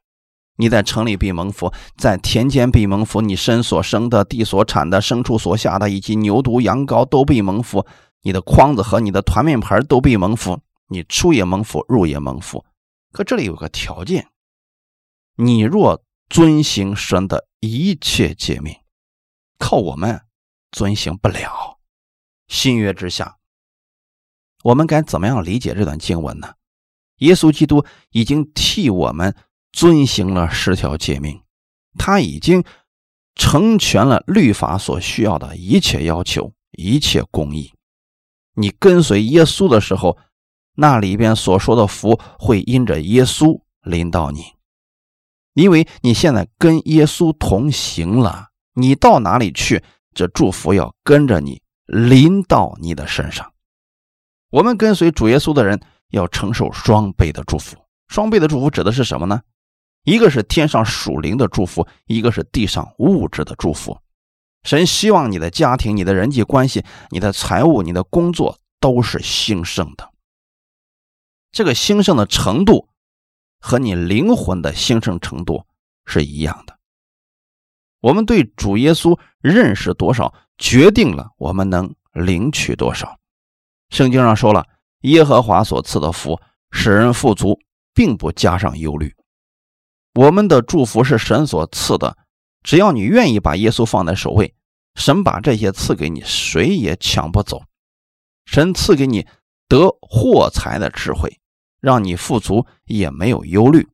[0.56, 3.22] 你在城里必蒙福，在田间必蒙福。
[3.22, 7.86] 你身所生的、地所产的、牲畜所下的，以及牛犊羊羔都必蒙福。
[8.24, 10.60] 你的筐子和你的团面盆都必蒙福。
[10.88, 12.66] 你出也蒙福，入也蒙福。
[13.12, 14.30] 可这里有个条件：
[15.36, 18.76] 你若遵行神的一切诫命，
[19.60, 20.22] 靠我们
[20.72, 21.78] 遵行不了。
[22.48, 23.38] 新约之下，
[24.64, 26.54] 我们该怎么样理解这段经文呢？
[27.18, 29.36] 耶稣基督已经替我们。
[29.74, 31.40] 遵行了十条诫命，
[32.00, 32.64] 他已经
[33.36, 37.72] 成全了律法所需要的一切要求、一切公义。
[38.56, 40.18] 你跟随耶稣的时候，
[40.74, 44.46] 那里边所说的福会因着耶稣临到你，
[45.54, 48.48] 因为你现在跟耶稣同行了。
[48.74, 49.84] 你到哪里去，
[50.16, 53.54] 这祝福要跟着你临到你的身上。
[54.50, 57.78] 我们跟随主耶稣的人要承受双倍的祝福。
[58.08, 59.42] 双倍的祝福指的是什么呢？
[60.04, 63.98] 一个是天上属灵的祝福，一个是地上物质的祝福。
[64.64, 70.10] 神希望你的家庭、你的人际关系、你的财务、你的工作都是兴盛的。
[71.52, 72.88] 这个兴盛的程度
[73.60, 75.66] 和你灵魂的兴盛程度
[76.06, 76.78] 是一样的。
[78.00, 83.20] 我们对主耶稣认识多少，决定了我们能领取多少。
[83.90, 84.68] 圣经上说了，
[85.02, 86.40] 耶和华所赐的福
[86.72, 87.60] 使人富足，
[87.94, 89.16] 并不加上忧虑。
[90.14, 92.18] 我们的祝福是神所赐的，
[92.64, 94.56] 只要你愿意把耶稣放在首位，
[94.96, 97.62] 神把这些赐给你，谁也抢不走。
[98.46, 99.28] 神赐给你
[99.68, 101.40] 得货财的智慧，
[101.80, 103.88] 让你富足也没有忧虑，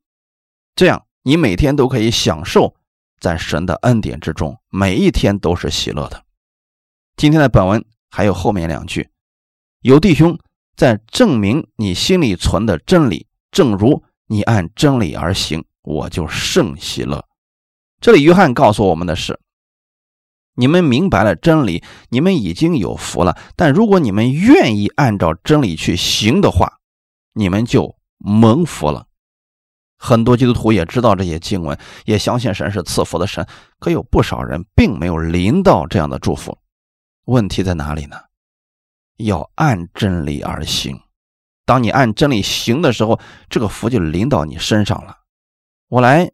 [0.74, 2.74] 这样你每天都可以享受
[3.20, 6.24] 在神的恩典之中，每一天都是喜乐的。
[7.16, 9.08] 今天的本文还有后面两句，
[9.84, 10.38] 有弟兄
[10.76, 15.62] 在证明你心里存的真理，正如你按真理而行。
[15.82, 17.22] 我就甚喜乐。
[18.00, 19.38] 这里约翰告诉我们的是，
[20.54, 23.36] 你们明白了真理，你们已经有福了。
[23.56, 26.78] 但如果你们愿意按照真理去行的话，
[27.34, 29.06] 你们就蒙福了。
[29.98, 33.46] 很多基督徒也知道这些经文，也相信神是赐福的神，
[33.78, 36.56] 可有不少人并没有临到这样的祝福。
[37.26, 38.16] 问题在哪里呢？
[39.16, 41.00] 要按真理而行。
[41.64, 45.18] 当你按真理行的时候，这个福就临到你身上了。
[45.88, 46.30] 我来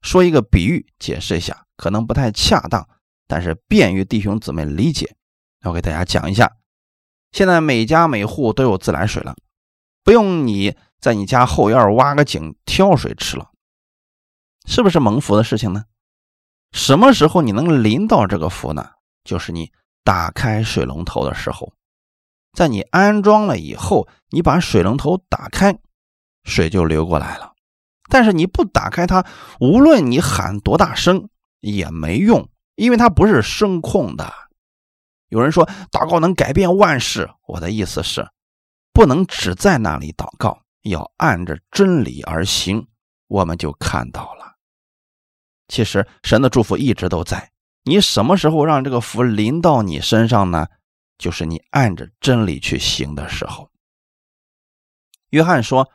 [0.00, 2.88] 说一个比喻，解释一下，可能不太恰当。
[3.26, 5.14] 但是便于弟兄姊妹理解，
[5.64, 6.56] 我给大家讲一下。
[7.32, 9.34] 现在每家每户都有自来水了，
[10.04, 13.50] 不用你在你家后院挖个井挑水吃了，
[14.66, 15.84] 是不是蒙福的事情呢？
[16.72, 18.90] 什么时候你能临到这个福呢？
[19.24, 19.72] 就是你
[20.04, 21.72] 打开水龙头的时候，
[22.52, 25.78] 在你安装了以后，你把水龙头打开，
[26.44, 27.52] 水就流过来了。
[28.10, 29.24] 但是你不打开它，
[29.60, 31.28] 无论你喊多大声
[31.60, 32.48] 也没用。
[32.74, 34.32] 因为它不是声控的，
[35.28, 38.26] 有人说祷告能改变万事，我的意思是，
[38.94, 42.88] 不能只在那里祷告，要按着真理而行，
[43.28, 44.54] 我们就看到了。
[45.68, 47.52] 其实神的祝福一直都在，
[47.84, 50.66] 你什么时候让这个福临到你身上呢？
[51.18, 53.70] 就是你按着真理去行的时候。
[55.30, 55.88] 约翰说：“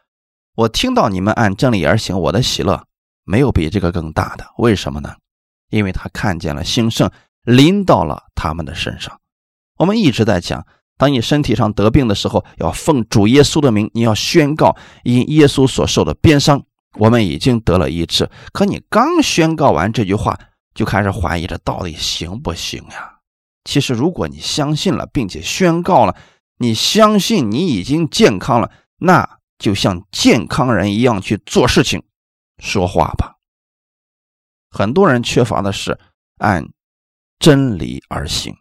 [0.55, 2.85] 我听到你们按真理而行，我的喜乐
[3.23, 4.45] 没有比这个更大的。
[4.57, 5.15] 为什么呢？”
[5.69, 7.11] 因为他看见了兴盛
[7.43, 9.19] 临到了他们的身上。
[9.77, 10.65] 我们一直在讲，
[10.97, 18.29] 当你身体上得病的时候，要奉主耶稣的名，你要宣告因耶稣所受的鞭伤，我们已经得了医治。
[18.53, 20.39] 可你刚宣告完这句话，
[20.73, 23.16] 就开始怀疑这到底行不行呀？
[23.67, 26.15] 其实，如果你相信了，并且宣告了，
[26.57, 32.01] 你相信你已经健康了，那就像健康人一样去做事情、
[32.59, 33.35] 说话吧。
[34.71, 35.99] 很多人缺乏的是
[36.37, 36.69] 按
[37.39, 38.55] 真理而行。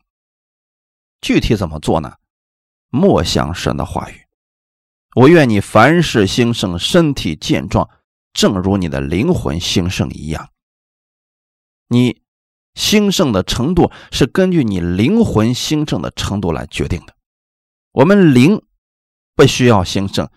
[1.20, 2.16] 具体怎么做呢？
[2.90, 4.26] 莫想神的话语。
[5.14, 7.88] 我愿你凡事兴盛，身体健壮，
[8.32, 10.50] 正如你的灵魂兴盛一样。
[11.86, 12.22] 你
[12.76, 17.14] 兴盛的程度是根据你灵魂兴盛的程度来决定的。
[17.92, 18.62] 我们灵
[19.34, 20.28] 不需要兴盛，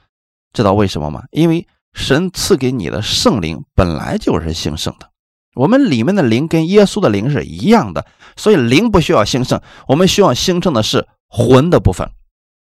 [0.54, 1.25] 知道为什么吗？
[1.32, 5.12] 因为神赐给你的圣灵本来就是兴盛的。
[5.56, 8.06] 我们里面的灵跟耶稣的灵是一样的，
[8.38, 12.10] 所以灵不需要兴盛，我们需要兴盛的是魂的部分。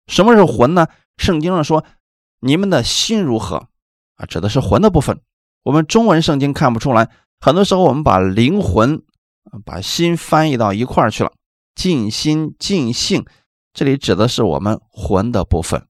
[0.07, 0.87] 什么是魂呢？
[1.17, 1.85] 圣经上说
[2.41, 3.67] ：“你们的心如何？”
[4.17, 5.21] 啊，指的是魂的部分。
[5.63, 9.03] 我们中文圣经看不出来，很多时候我们把灵魂、
[9.65, 11.31] 把心翻译到一块儿去了。
[11.75, 13.25] 尽心尽性，
[13.73, 15.85] 这里指的是我们魂的部分。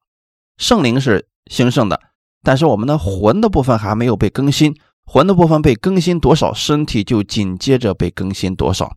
[0.58, 2.00] 圣灵是兴盛的，
[2.44, 4.76] 但是我们的魂的部分还没有被更新。
[5.06, 8.96] 魂的部分被更新多少，身体就紧接着被更新多少。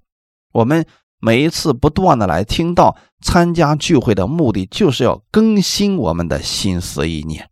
[0.53, 0.85] 我们
[1.18, 7.48] 每一次不断的来听到参加聚会的目的，就是要更新我们的心思意念。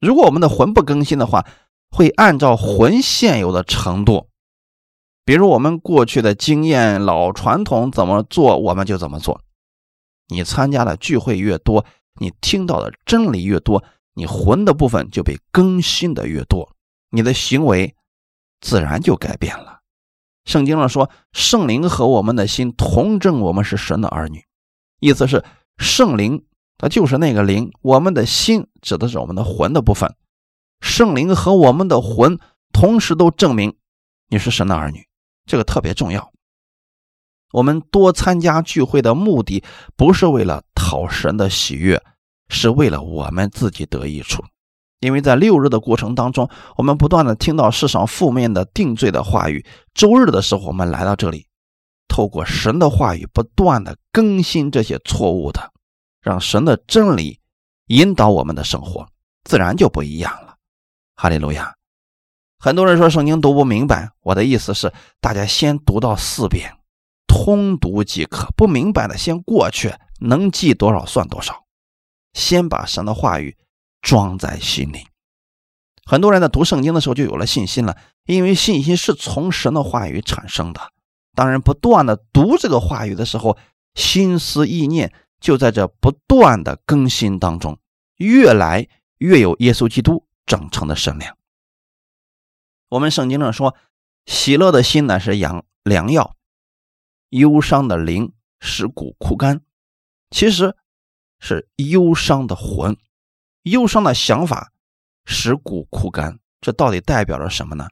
[0.00, 1.46] 如果我们的魂不更新的话，
[1.90, 4.26] 会按照魂现有的程度，
[5.24, 9.40] 比如我们过去的经验、老传统怎么做，我们就怎么做。
[10.28, 11.84] 你参加的聚会越多，
[12.20, 16.74] 你听到的真理越多，你魂的部分就被更新的越多，
[17.10, 17.94] 你的行为。
[18.64, 19.80] 自然就改变了。
[20.44, 24.44] 圣经上说，圣灵和我们的心同证，我们是神的儿女。
[25.00, 25.44] 意思是，
[25.78, 26.44] 圣灵
[26.78, 30.14] 它就是那个灵，我们的心指的是我们的魂的部分。
[30.80, 32.38] 圣灵和我们的魂
[32.72, 33.74] 同时都证明
[34.28, 35.08] 你是神的儿女，
[35.46, 36.32] 这个特别重要。
[37.52, 39.62] 我们多参加聚会的目的，
[39.96, 42.02] 不是为了讨神的喜悦，
[42.48, 44.42] 是为了我们自己得益处。
[45.00, 49.66] 因为在六日的过程当中，我们不断的听到世上负面的定罪的话语。
[49.92, 51.46] 周日的时候，我们来到这里，
[52.08, 55.72] 透过神的话语，不断的更新这些错误的，
[56.20, 57.40] 让神的真理
[57.88, 59.06] 引导我们的生活，
[59.44, 60.54] 自然就不一样了。
[61.16, 61.74] 哈利路亚！
[62.62, 66.72] 很多人说圣经读不明白，我的意思是，大家先读到四遍，
[67.26, 68.46] 通读即可。
[68.56, 71.64] 不明白的先过去，能记多少算多少。
[72.32, 73.56] 先把神的话语。
[74.00, 75.06] 装在心里，
[76.04, 77.96] 很多人在读圣经的时候就有了信心了，
[78.26, 80.80] 因为信心是从神的话语产生的。
[81.36, 83.56] 当然，不断的读这个话语的时候，
[83.94, 87.78] 心思意念就在这不断的更新当中，
[88.16, 88.88] 越来
[89.18, 91.36] 越有耶稣基督整成的身量。
[92.92, 93.74] 我们圣经上说，
[94.26, 96.36] 喜乐的心乃是养良药，
[97.30, 99.62] 忧伤的灵使骨枯干，
[100.28, 100.76] 其实
[101.38, 102.94] 是忧伤的魂。
[103.62, 104.72] 忧伤的想法
[105.24, 107.88] 使骨枯干，这到底代表着什么呢？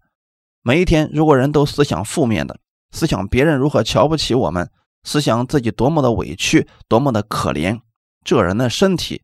[0.61, 4.71] 每一天，如果人都思想负面的，思想别人如何瞧不起我们，
[5.05, 7.81] 思想自己多么的委屈，多么的可怜，
[8.23, 9.23] 这人的身体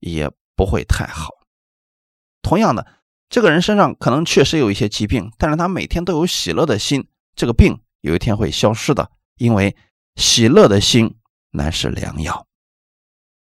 [0.00, 1.30] 也不会太好。
[2.42, 2.86] 同样的，
[3.30, 7.06] 这个人身上可能确实有一些疾病，但是他每天都有喜乐的心，
[7.36, 9.76] 这个病有一天会消失的，因为
[10.16, 11.14] 喜乐的心
[11.52, 12.46] 乃是良药。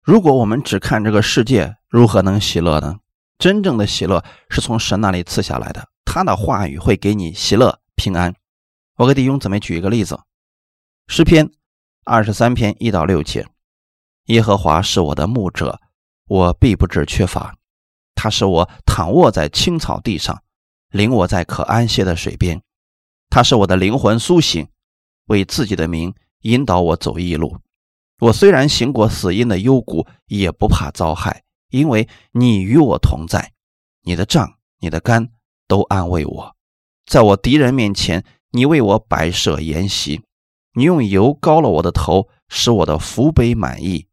[0.02, 2.98] 如果我们只看这个世界如何能喜乐呢？
[3.38, 8.34] 真正的喜乐是从神那里赐下来的，他的话语会给你喜乐平安。
[8.96, 10.20] 我给弟兄姊妹举一个例子，
[11.06, 11.50] 诗篇
[12.04, 13.46] 二十三篇一到六节：
[14.26, 15.80] 耶和华是我的牧者，
[16.26, 17.56] 我必不致缺乏。
[18.22, 20.42] 他使我躺卧在青草地上，
[20.90, 22.60] 领我在可安歇的水边。
[23.30, 24.68] 他使我的灵魂苏醒，
[25.28, 27.56] 为自己的名引导我走义路。
[28.18, 33.52] 我虽然行过死荫的幽谷，也不怕遭害，因为你与我同在。
[34.02, 35.30] 你的杖、你的竿
[35.66, 36.54] 都安慰我。
[37.06, 40.20] 在我敌人面前，你为我摆设筵席。
[40.74, 44.08] 你用油膏了我的头，使我的福杯满意。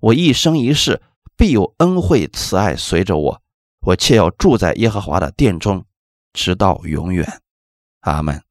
[0.00, 1.02] 我一生一世
[1.36, 3.41] 必有恩惠慈爱随着我。
[3.82, 5.84] 我却要住在耶和华的殿中，
[6.32, 7.42] 直到永远。
[8.00, 8.42] 阿门。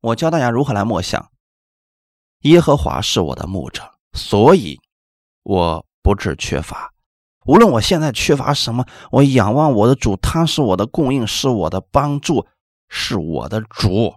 [0.00, 1.30] 我教大家如何来默想。
[2.42, 4.80] 耶和华是我的牧者，所以
[5.42, 6.92] 我不致缺乏。
[7.46, 12.46] 无论我现在缺乏什么，我仰望我的主，他是我的供应，是我的帮助，
[12.88, 14.14] 是我的主。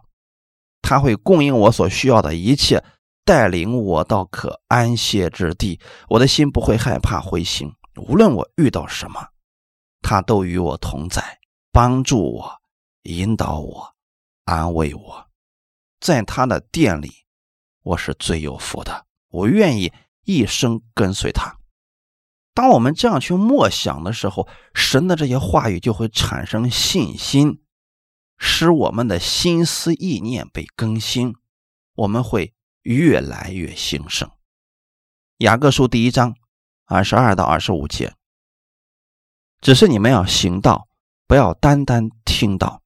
[0.81, 2.83] 他会供应我所需要的一切，
[3.23, 5.79] 带领我到可安歇之地。
[6.09, 7.73] 我的心不会害怕灰心。
[7.95, 9.29] 无论我遇到什么，
[10.01, 11.39] 他都与我同在，
[11.71, 12.61] 帮助我，
[13.03, 13.95] 引导我，
[14.43, 15.29] 安慰我。
[15.99, 17.25] 在他的店里，
[17.81, 19.05] 我是最有福的。
[19.29, 19.91] 我愿意
[20.23, 21.57] 一生跟随他。
[22.53, 27.61] 当我们这样去默想的时候，神的这些话语就会产生信心，
[28.37, 31.35] 使我们的心思意念被更新，
[31.95, 34.29] 我们会越来越兴盛。
[35.39, 36.35] 雅各书第一章。
[36.85, 38.13] 二十二到二十五节，
[39.59, 40.87] 只是你们要行道，
[41.27, 42.81] 不要单单听到，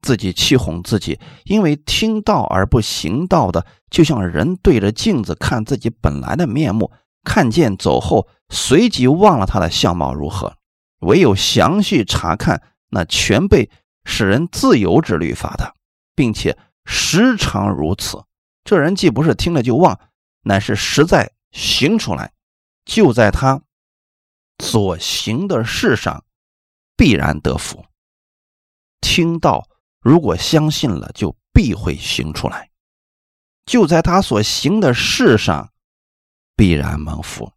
[0.00, 6.90] 自己气哄自己，因为听到而不行道的，就像人对着镜子看自己本来的面目，
[7.24, 10.56] 看见走后，随即忘了他的相貌如何。
[11.00, 13.68] 唯有详细查看那全被
[14.04, 15.74] 使人自由之律法的，
[16.14, 18.24] 并且时常如此，
[18.64, 20.00] 这人既不是听了就忘，
[20.44, 22.32] 乃是实在行出来。
[22.84, 23.62] 就在他
[24.58, 26.24] 所行的事上，
[26.96, 27.84] 必然得福。
[29.00, 29.68] 听到，
[30.00, 32.70] 如果相信了，就必会行出来。
[33.64, 35.72] 就在他所行的事上，
[36.56, 37.52] 必然蒙福。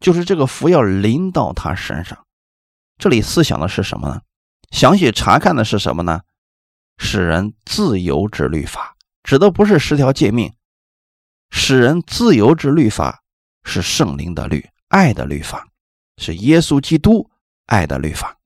[0.00, 2.26] 就是这个福要临到他身上。
[2.98, 4.22] 这里思想的是什么呢？
[4.70, 6.22] 详细查看的是什么呢？
[6.98, 10.54] 使人自由之律法，指的不是十条诫命，
[11.50, 13.21] 使人自由之律法。
[13.64, 15.68] 是圣灵的律，爱的律法，
[16.18, 17.30] 是耶稣基督
[17.66, 18.38] 爱的律法。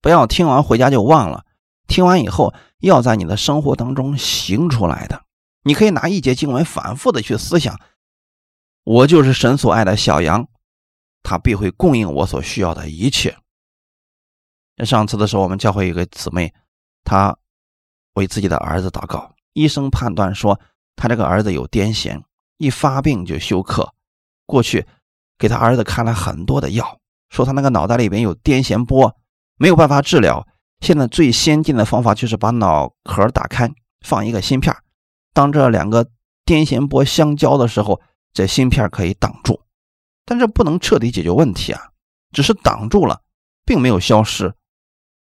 [0.00, 1.44] 不要听完回家就忘了，
[1.86, 5.24] 听完以后要在你的生活当中行出来的。
[5.62, 7.80] 你可以拿一节经文反复的去思想：
[8.82, 10.46] 我就是神所爱的小羊，
[11.22, 13.38] 他必会供应我所需要的一切。
[14.84, 16.52] 上次的时候，我们教会一个姊妹，
[17.04, 17.38] 她
[18.14, 20.60] 为自己的儿子祷告，医生判断说
[20.96, 22.22] 他这个儿子有癫痫。
[22.56, 23.92] 一发病就休克，
[24.46, 24.86] 过去
[25.38, 26.98] 给他儿子看了很多的药，
[27.30, 29.16] 说他那个脑袋里边有癫痫波，
[29.56, 30.46] 没有办法治疗。
[30.80, 33.70] 现在最先进的方法就是把脑壳打开，
[34.04, 34.74] 放一个芯片，
[35.32, 36.04] 当这两个
[36.44, 38.00] 癫痫波相交的时候，
[38.32, 39.62] 这芯片可以挡住，
[40.24, 41.90] 但这不能彻底解决问题啊，
[42.32, 43.22] 只是挡住了，
[43.64, 44.54] 并没有消失，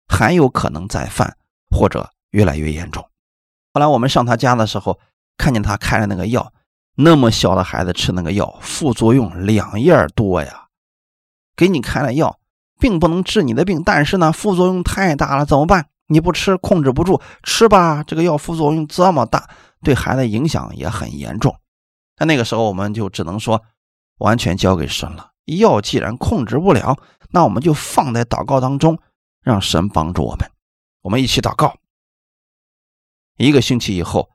[0.06, 1.36] 还有可能再犯
[1.70, 3.02] 或者越来越严重。
[3.72, 5.00] 后来我们上他家的时候，
[5.36, 6.52] 看见他开了那个药。
[7.00, 10.66] 那么小的孩子吃那个药，副作用两样多呀。
[11.54, 12.40] 给你开了药，
[12.80, 15.90] 并不能治你的病，但是呢，副作用太大了，怎么办？
[16.08, 18.02] 你不吃，控制不住，吃吧。
[18.02, 19.48] 这个药副作用这么大，
[19.84, 21.56] 对孩子影响也很严重。
[22.18, 23.62] 那那个时候，我们就只能说，
[24.18, 25.30] 完全交给神了。
[25.44, 26.98] 药既然控制不了，
[27.30, 28.98] 那我们就放在祷告当中，
[29.40, 30.50] 让神帮助我们。
[31.02, 31.76] 我们一起祷告。
[33.36, 34.30] 一个星期以后。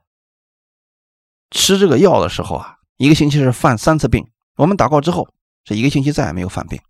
[1.53, 4.27] 吃这个药的时候啊，一个星期是犯三次病。
[4.55, 5.29] 我们祷告之后，
[5.63, 6.81] 这一个星期再也没有犯病。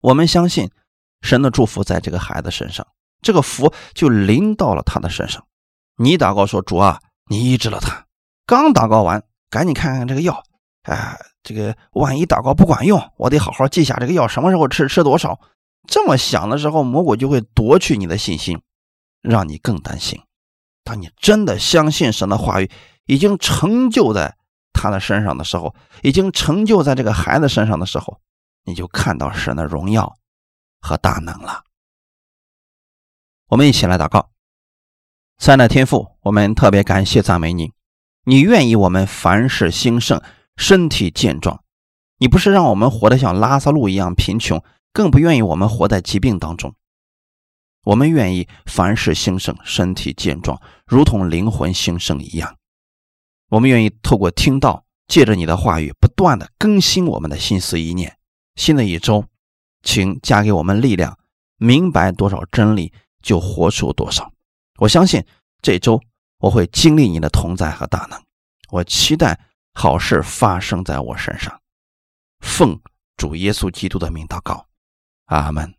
[0.00, 0.70] 我们相信
[1.20, 2.86] 神的祝福在这个孩子身上，
[3.20, 5.46] 这个福就临到了他的身上。
[5.96, 8.06] 你祷告说：“主啊，你医治了他。”
[8.46, 10.42] 刚祷告完，赶紧看看这个药。
[10.82, 15.38] 哎，这个万一祷告不管用，我得好好记下这个药什么时候吃，吃多少。
[15.86, 18.60] 这么想的时候，魔鬼就会夺去你的信心，
[19.20, 20.20] 让你更担心。
[20.82, 22.70] 当你真的相信神的话语。
[23.06, 24.36] 已经成就在
[24.72, 28.20] 他的身上的时候，已经成就在这个孩子身上的时候，
[28.64, 30.16] 你就看到神的荣耀
[30.80, 31.64] 和大能了。
[33.48, 34.30] 我们一起来祷告，
[35.38, 37.72] 三的天父，我们特别感谢赞美你，
[38.24, 40.20] 你愿意我们凡事兴盛，
[40.56, 41.62] 身体健壮。
[42.18, 46.74] 你不是让我们活得像拉萨路一样贫穷，更不愿意我们活在疾病当中。
[47.84, 52.56] 我们愿意凡事兴盛，身体健壮，如同灵魂兴盛一样。
[53.50, 58.16] 我们愿意透过听到，借着你的话语，不断的更新我们的心思意念。
[58.56, 59.24] 新的一周，
[59.82, 61.18] 请加给我们力量，
[61.58, 62.92] 明白多少真理
[63.22, 64.32] 就活出多少。
[64.78, 65.24] 我相信
[65.62, 66.00] 这周
[66.38, 68.20] 我会经历你的同在和大能。
[68.70, 69.38] 我期待
[69.74, 71.60] 好事发生在我身上。
[72.40, 72.80] 奉
[73.16, 74.66] 主耶稣基督的名祷告，
[75.26, 75.72] 阿门。